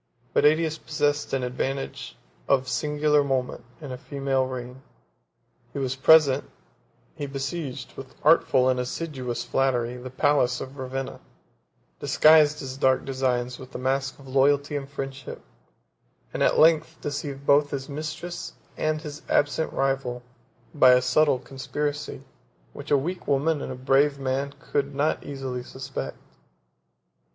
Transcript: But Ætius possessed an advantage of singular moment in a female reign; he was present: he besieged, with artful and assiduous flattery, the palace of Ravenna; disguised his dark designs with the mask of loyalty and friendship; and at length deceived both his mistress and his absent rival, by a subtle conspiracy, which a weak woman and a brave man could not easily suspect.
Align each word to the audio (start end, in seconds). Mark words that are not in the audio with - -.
But 0.33 0.45
Ætius 0.45 0.83
possessed 0.83 1.31
an 1.31 1.43
advantage 1.43 2.17
of 2.47 2.67
singular 2.67 3.23
moment 3.23 3.63
in 3.79 3.91
a 3.91 3.99
female 3.99 4.47
reign; 4.47 4.81
he 5.73 5.77
was 5.77 5.95
present: 5.95 6.49
he 7.15 7.27
besieged, 7.27 7.95
with 7.95 8.15
artful 8.23 8.67
and 8.67 8.79
assiduous 8.79 9.43
flattery, 9.43 9.97
the 9.97 10.09
palace 10.09 10.59
of 10.59 10.79
Ravenna; 10.79 11.19
disguised 11.99 12.61
his 12.61 12.77
dark 12.77 13.05
designs 13.05 13.59
with 13.59 13.73
the 13.73 13.77
mask 13.77 14.17
of 14.17 14.27
loyalty 14.27 14.75
and 14.75 14.89
friendship; 14.89 15.39
and 16.33 16.41
at 16.41 16.57
length 16.57 16.99
deceived 16.99 17.45
both 17.45 17.69
his 17.69 17.87
mistress 17.87 18.53
and 18.77 19.03
his 19.03 19.21
absent 19.29 19.71
rival, 19.71 20.23
by 20.73 20.93
a 20.93 21.01
subtle 21.03 21.37
conspiracy, 21.37 22.23
which 22.73 22.89
a 22.89 22.97
weak 22.97 23.27
woman 23.27 23.61
and 23.61 23.71
a 23.71 23.75
brave 23.75 24.17
man 24.17 24.51
could 24.59 24.95
not 24.95 25.23
easily 25.23 25.61
suspect. 25.61 26.17